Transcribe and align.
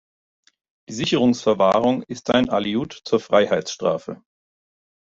Die 0.89 0.95
Sicherungsverwahrung 0.95 2.01
ist 2.01 2.31
ein 2.31 2.49
Aliud 2.49 3.01
zur 3.05 3.19
Freiheitsstrafe. 3.19 4.23